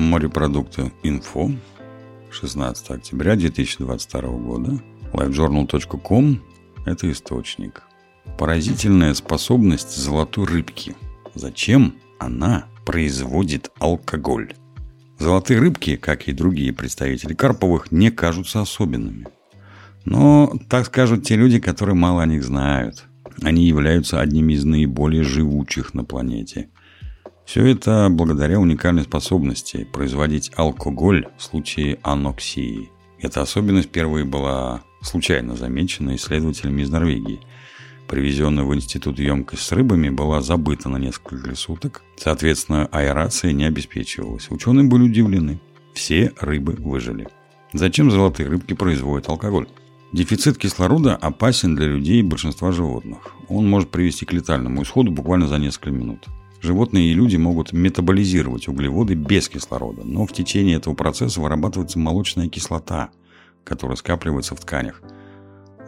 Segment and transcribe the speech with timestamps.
[0.00, 1.50] Морепродукты Инфо.
[2.30, 4.82] 16 октября 2022 года.
[5.12, 6.40] livejournal.com–
[6.86, 7.82] это источник.
[8.38, 10.96] Поразительная способность золотой рыбки.
[11.34, 14.54] Зачем она производит алкоголь?
[15.18, 19.26] Золотые рыбки, как и другие представители карповых, не кажутся особенными.
[20.06, 23.04] Но так скажут те люди, которые мало о них знают.
[23.42, 26.70] Они являются одними из наиболее живучих на планете–
[27.50, 32.92] все это благодаря уникальной способности производить алкоголь в случае аноксии.
[33.18, 37.40] Эта особенность впервые была случайно замечена исследователями из Норвегии.
[38.06, 42.02] Привезенная в институт емкость с рыбами была забыта на несколько суток.
[42.16, 44.48] Соответственно, аэрация не обеспечивалась.
[44.48, 45.60] Ученые были удивлены.
[45.92, 47.26] Все рыбы выжили.
[47.72, 49.66] Зачем золотые рыбки производят алкоголь?
[50.12, 53.34] Дефицит кислорода опасен для людей и большинства животных.
[53.48, 56.28] Он может привести к летальному исходу буквально за несколько минут.
[56.60, 62.48] Животные и люди могут метаболизировать углеводы без кислорода, но в течение этого процесса вырабатывается молочная
[62.48, 63.10] кислота,
[63.64, 65.00] которая скапливается в тканях.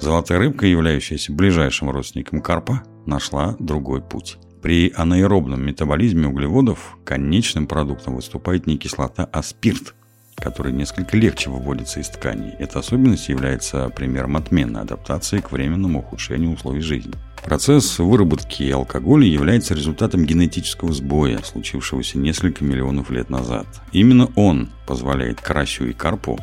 [0.00, 4.38] Золотая рыбка, являющаяся ближайшим родственником карпа, нашла другой путь.
[4.62, 9.94] При анаэробном метаболизме углеводов конечным продуктом выступает не кислота, а спирт,
[10.36, 12.54] который несколько легче выводится из тканей.
[12.58, 17.12] Эта особенность является примером отменной адаптации к временному ухудшению условий жизни.
[17.44, 23.66] Процесс выработки алкоголя является результатом генетического сбоя, случившегося несколько миллионов лет назад.
[23.90, 26.38] Именно он позволяет карасю и карпу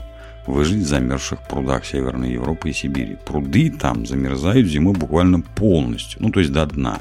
[0.46, 3.18] выжить в замерзших прудах Северной Европы и Сибири.
[3.26, 7.00] Пруды там замерзают зимой буквально полностью, ну то есть до дна,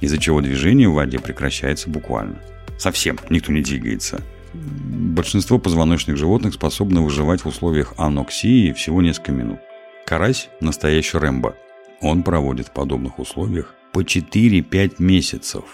[0.00, 2.36] из-за чего движение в воде прекращается буквально.
[2.78, 4.20] Совсем никто не двигается.
[4.52, 9.60] Большинство позвоночных животных способны выживать в условиях аноксии всего несколько минут.
[10.06, 11.54] Карась– настоящий Рэмбо–
[12.02, 15.64] он проводит в подобных условиях по 4-5 месяцев.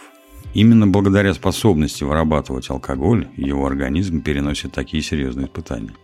[0.55, 5.95] Именно благодаря способности вырабатывать алкоголь его организм переносит такие серьезные испытания.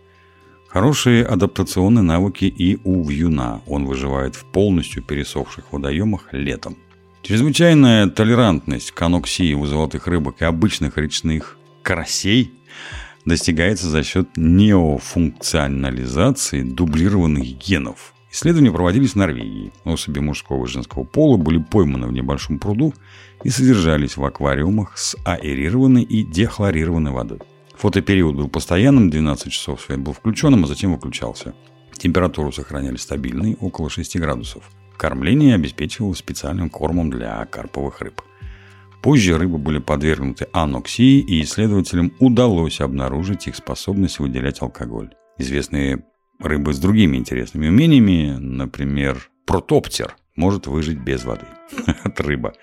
[0.67, 3.61] Хорошие адаптационные навыки и у вьюна.
[3.65, 6.75] Он выживает в полностью пересохших водоемах летом.
[7.21, 12.51] Чрезвычайная толерантность к аноксии у золотых рыбок и обычных речных карасей
[13.25, 19.71] достигается за счет неофункционализации дублированных генов– Исследования проводились в Норвегии.
[19.85, 22.93] Особи мужского и женского пола были пойманы в небольшом пруду
[23.45, 27.39] и содержались в аквариумах с аэрированной и дехлорированной водой.
[27.77, 31.53] Фотопериод был постоянным, 12 часов свет был включенным, а затем выключался.
[31.93, 34.69] Температуру сохраняли стабильной, около 6 градусов.
[34.97, 38.21] Кормление обеспечивалось специальным кормом для карповых рыб.
[39.01, 45.11] Позже рыбы были подвергнуты аноксии, и исследователям удалось обнаружить их способность выделять алкоголь.
[45.37, 46.03] Известные
[46.39, 51.45] Рыбы с другими интересными умениями, например, протоптер, может выжить без воды
[52.03, 52.53] от рыба.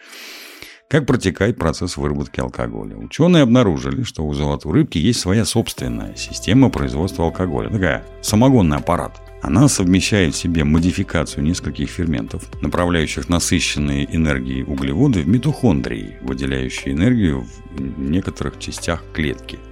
[0.91, 2.97] Как протекает процесс выработки алкоголя?
[2.97, 7.71] Ученые обнаружили, что у золотой рыбки есть своя собственная система производства алкоголя.
[7.71, 9.19] Такая самогонный аппарат.
[9.41, 17.47] Она совмещает в себе модификацию нескольких ферментов, направляющих насыщенные энергией углеводы в митохондрии, выделяющие энергию
[17.71, 19.59] в некоторых частях клетки–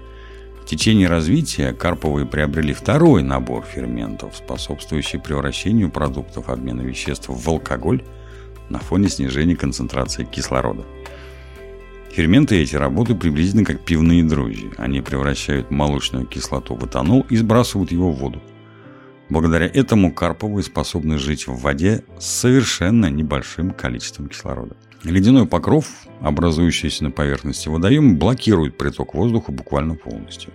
[0.70, 8.04] течение развития карповые приобрели второй набор ферментов, способствующий превращению продуктов обмена веществ в алкоголь
[8.68, 10.84] на фоне снижения концентрации кислорода.
[12.12, 14.70] Ферменты эти работают приблизительно как пивные дрожжи.
[14.78, 18.40] Они превращают молочную кислоту в этанол и сбрасывают его в воду.
[19.28, 24.76] Благодаря этому карповые способны жить в воде с совершенно небольшим количеством кислорода.
[25.04, 25.86] Ледяной покров,
[26.20, 30.52] образующийся на поверхности водоема, блокирует приток воздуха буквально полностью.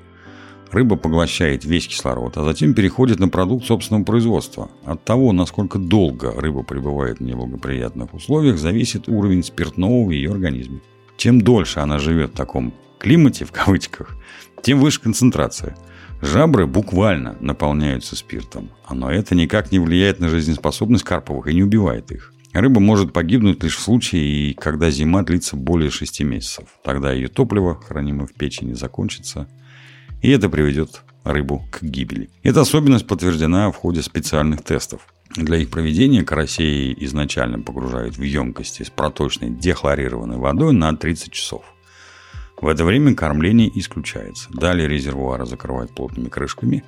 [0.71, 4.69] Рыба поглощает весь кислород, а затем переходит на продукт собственного производства.
[4.83, 10.81] От того, насколько долго рыба пребывает в неблагоприятных условиях, зависит уровень спиртного в ее организме.
[11.17, 14.15] Чем дольше она живет в таком климате, в кавычках,
[14.61, 15.75] тем выше концентрация.
[16.21, 22.11] Жабры буквально наполняются спиртом, но это никак не влияет на жизнеспособность карповых и не убивает
[22.11, 22.34] их.
[22.55, 26.65] Рыба может погибнуть лишь в случае, когда зима длится более 6 месяцев.
[26.83, 29.47] Тогда ее топливо, хранимое в печени, закончится–
[30.25, 32.31] и это приведет рыбу к гибели.
[32.41, 35.01] Эта особенность подтверждена в ходе специальных тестов.
[35.35, 41.63] Для их проведения карасей изначально погружают в емкости с проточной дехлорированной водой на 30 часов.
[42.59, 44.49] В это время кормление исключается.
[44.51, 46.83] Далее резервуары закрывают плотными крышками,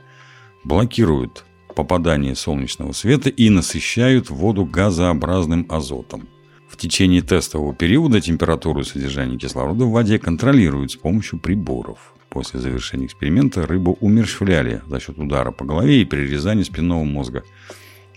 [0.63, 1.45] блокируют
[1.77, 6.27] попадание солнечного света и насыщают воду газообразным азотом.
[6.67, 12.15] В течение тестового периода температуру и содержание кислорода в воде контролируют с помощью приборов.
[12.29, 17.43] После завершения эксперимента рыбу умерщвляли за счет удара по голове и перерезания спинного мозга.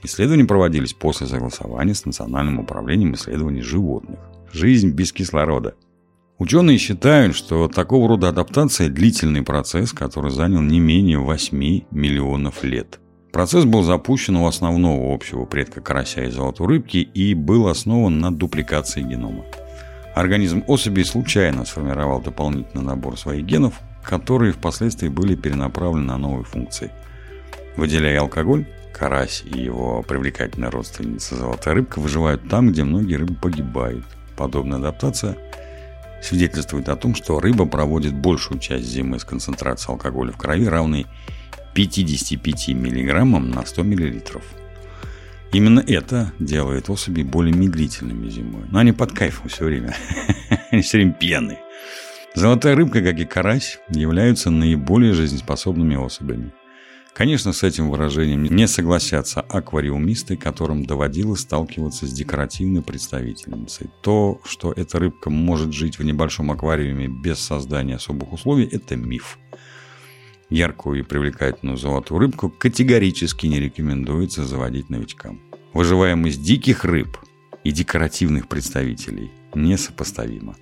[0.02, 4.20] Исследования проводились после согласования с Национальным управлением исследований животных.
[4.54, 5.74] Жизнь без кислорода.
[6.38, 11.58] Ученые считают, что такого рода адаптация– длительный процесс, который занял не менее 8
[11.90, 12.98] миллионов лет.
[13.32, 18.32] Процесс был запущен у основного общего предка карася и золотой рыбки и был основан на
[18.32, 19.44] дупликации генома.
[20.14, 26.90] Организм особи случайно сформировал дополнительный набор своих генов, которые впоследствии были перенаправлены на новые функции.
[27.76, 34.04] Выделяя алкоголь, карась и его привлекательная родственница золотая рыбка выживают там, где многие рыбы погибают.
[34.36, 35.36] Подобная адаптация
[36.20, 41.06] свидетельствует о том, что рыба проводит большую часть зимы с концентрацией алкоголя в крови, равной
[41.74, 44.22] 55 мг на 100 мл.
[45.52, 48.64] Именно это делает особи более медлительными зимой.
[48.70, 49.96] Но они под кайфом все время.
[50.70, 51.58] они все время пьяные.
[52.34, 56.52] Золотая рыбка, как и карась, являются наиболее жизнеспособными особями.
[57.12, 63.90] Конечно, с этим выражением не согласятся аквариумисты, которым доводилось сталкиваться с декоративной представительницей.
[64.00, 69.38] То, что эта рыбка может жить в небольшом аквариуме без создания особых условий, это миф.
[70.50, 75.40] Яркую и привлекательную золотую рыбку категорически не рекомендуется заводить новичкам.
[75.72, 77.18] Выживаемость диких рыб
[77.62, 80.56] и декоративных представителей несопоставима.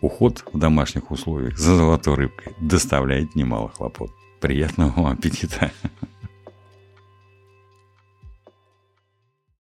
[0.00, 4.10] Уход в домашних условиях за золотой рыбкой доставляет немало хлопот.
[4.40, 5.70] Приятного вам аппетита!